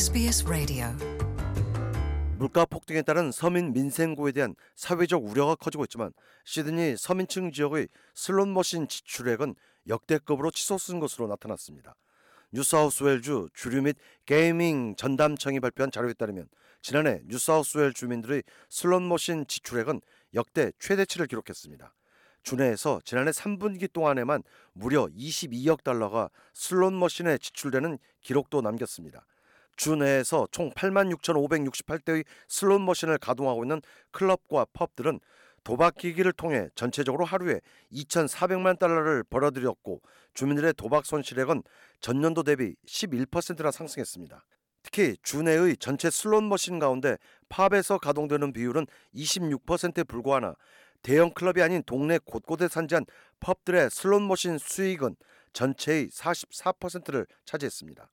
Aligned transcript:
SBS 0.00 0.46
Radio. 0.46 0.86
물가 2.38 2.64
폭등에 2.64 3.02
따른 3.02 3.30
서민 3.30 3.74
민생고에 3.74 4.32
대한 4.32 4.54
사회적 4.74 5.22
우려가 5.22 5.54
커지고 5.54 5.84
있지만 5.84 6.14
시드니 6.46 6.96
서민층 6.96 7.52
지역의 7.52 7.88
슬롯머신 8.14 8.88
지출액은 8.88 9.54
역대급으로 9.88 10.52
치솟은 10.52 11.00
것으로 11.00 11.26
나타났습니다. 11.26 11.96
뉴사우스웨일주 12.52 13.50
주류 13.52 13.82
및 13.82 13.98
gaming 14.24 14.96
전담청이 14.96 15.60
발표한 15.60 15.90
자료에 15.90 16.14
따르면 16.14 16.48
지난해 16.80 17.20
뉴사우스웨일 17.26 17.92
주민들의 17.92 18.42
슬롯머신 18.70 19.48
지출액은 19.48 20.00
역대 20.32 20.72
최대치를 20.78 21.26
기록했습니다. 21.26 21.92
주내에서 22.42 23.02
지난해 23.04 23.32
3분기 23.32 23.92
동안에만 23.92 24.44
무려 24.72 25.08
22억 25.08 25.84
달러가 25.84 26.30
슬롯머신에 26.54 27.36
지출되는 27.36 27.98
기록도 28.22 28.62
남겼습니다. 28.62 29.26
주 29.80 29.96
내에서 29.96 30.46
총 30.50 30.68
86,568대의 30.72 32.26
슬롯 32.48 32.82
머신을 32.82 33.16
가동하고 33.16 33.64
있는 33.64 33.80
클럽과 34.10 34.66
펍들은 34.74 35.20
도박 35.64 35.96
기기를 35.96 36.34
통해 36.34 36.68
전체적으로 36.74 37.24
하루에 37.24 37.62
2,400만 37.90 38.78
달러를 38.78 39.24
벌어들였고 39.24 40.02
주민들의 40.34 40.74
도박 40.74 41.06
손실액은 41.06 41.62
전년도 42.02 42.42
대비 42.42 42.74
11%나 42.86 43.70
상승했습니다. 43.70 44.44
특히 44.82 45.16
주내의 45.22 45.78
전체 45.78 46.10
슬롯 46.10 46.44
머신 46.44 46.78
가운데 46.78 47.16
펍에서 47.48 47.96
가동되는 47.96 48.52
비율은 48.52 48.86
26%에 49.14 50.04
불과하나 50.04 50.56
대형 51.00 51.30
클럽이 51.30 51.62
아닌 51.62 51.82
동네 51.86 52.18
곳곳에 52.18 52.68
산재한 52.68 53.06
펍들의 53.40 53.88
슬롯 53.88 54.20
머신 54.20 54.58
수익은 54.58 55.16
전체의 55.54 56.08
44%를 56.08 57.26
차지했습니다. 57.46 58.10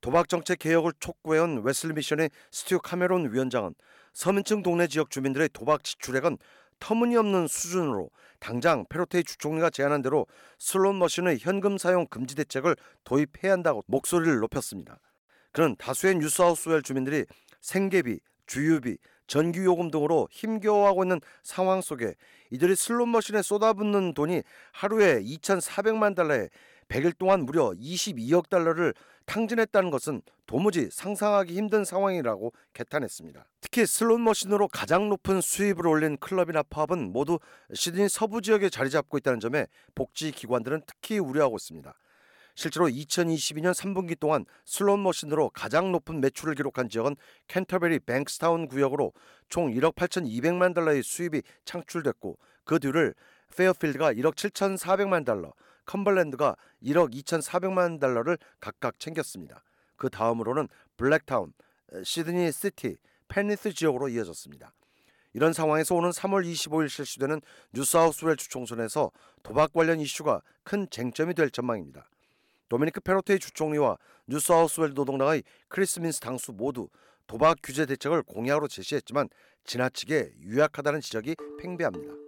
도박 0.00 0.28
정책 0.28 0.58
개혁을 0.58 0.92
촉구해온 1.00 1.62
웨슬리 1.62 1.94
미션의 1.94 2.30
스튜 2.50 2.78
카메론 2.78 3.32
위원장은 3.32 3.74
서민층 4.12 4.62
동네 4.62 4.86
지역 4.86 5.10
주민들의 5.10 5.50
도박 5.52 5.84
지출액은 5.84 6.38
터무니없는 6.80 7.48
수준으로 7.48 8.10
당장 8.38 8.84
페로테이 8.88 9.24
주총리가 9.24 9.70
제안한 9.70 10.02
대로 10.02 10.26
슬롯 10.58 10.94
머신의 10.94 11.38
현금 11.40 11.76
사용 11.76 12.06
금지 12.06 12.34
대책을 12.36 12.76
도입해야 13.04 13.52
한다고 13.52 13.82
목소리를 13.86 14.38
높였습니다. 14.38 14.98
그는 15.52 15.74
다수의 15.76 16.16
뉴사우스웨일스 16.16 16.82
주민들이 16.82 17.24
생계비, 17.60 18.20
주유비, 18.46 18.98
전기요금 19.26 19.90
등으로 19.90 20.28
힘겨워하고 20.30 21.04
있는 21.04 21.20
상황 21.42 21.80
속에 21.80 22.14
이들이 22.50 22.76
슬롯 22.76 23.08
머신에 23.08 23.42
쏟아붓는 23.42 24.14
돈이 24.14 24.42
하루에 24.72 25.20
2,400만 25.22 26.14
달러에 26.14 26.48
100일 26.88 27.16
동안 27.18 27.44
무려 27.44 27.70
22억 27.70 28.48
달러를 28.48 28.94
탕진했다는 29.26 29.90
것은 29.90 30.22
도무지 30.46 30.88
상상하기 30.90 31.54
힘든 31.54 31.84
상황이라고 31.84 32.52
개탄했습니다. 32.72 33.46
특히 33.60 33.84
슬롯 33.84 34.20
머신으로 34.20 34.68
가장 34.68 35.08
높은 35.10 35.40
수입을 35.40 35.86
올린 35.86 36.16
클럽이나 36.16 36.62
펍은 36.62 37.12
모두 37.12 37.38
시드니 37.74 38.08
서부 38.08 38.40
지역에 38.40 38.70
자리 38.70 38.88
잡고 38.88 39.18
있다는 39.18 39.40
점에 39.40 39.66
복지 39.94 40.32
기관들은 40.32 40.82
특히 40.86 41.18
우려하고 41.18 41.56
있습니다. 41.56 41.94
실제로 42.54 42.88
2022년 42.88 43.72
3분기 43.72 44.18
동안 44.18 44.44
슬롯 44.64 44.98
머신으로 44.98 45.50
가장 45.50 45.92
높은 45.92 46.20
매출을 46.20 46.54
기록한 46.56 46.88
지역은 46.88 47.14
캔터베리 47.46 48.00
뱅크스타운 48.00 48.66
구역으로 48.66 49.12
총 49.48 49.70
1억 49.70 49.94
8,200만 49.94 50.74
달러의 50.74 51.04
수입이 51.04 51.42
창출됐고 51.64 52.36
그 52.64 52.80
뒤를 52.80 53.14
페어필드가 53.54 54.12
1억 54.14 54.34
7,400만 54.34 55.24
달러, 55.24 55.52
컴벌랜드가 55.88 56.54
1억 56.82 57.14
2,400만 57.14 57.98
달러를 57.98 58.38
각각 58.60 59.00
챙겼습니다. 59.00 59.64
그 59.96 60.10
다음으로는 60.10 60.68
블랙타운, 60.96 61.52
시드니 62.04 62.52
시티, 62.52 62.98
펜리스 63.26 63.72
지역으로 63.72 64.08
이어졌습니다. 64.10 64.72
이런 65.32 65.52
상황에서 65.52 65.94
오는 65.94 66.10
3월 66.10 66.44
25일 66.44 66.88
실시되는 66.88 67.40
뉴사우스웨일스 67.72 68.36
주총선에서 68.36 69.10
도박 69.42 69.72
관련 69.72 70.00
이슈가 70.00 70.42
큰 70.62 70.86
쟁점이 70.90 71.34
될 71.34 71.50
전망입니다. 71.50 72.08
도미니크 72.68 73.00
페로테이 73.00 73.38
주총리와 73.38 73.96
뉴사우스웨일스 74.26 74.90
노동당의 74.94 75.42
크리스 75.68 76.00
민스 76.00 76.20
당수 76.20 76.52
모두 76.52 76.88
도박 77.26 77.58
규제 77.62 77.86
대책을 77.86 78.22
공약으로 78.24 78.68
제시했지만 78.68 79.28
지나치게 79.64 80.32
유약하다는 80.40 81.00
지적이 81.00 81.36
팽배합니다. 81.58 82.27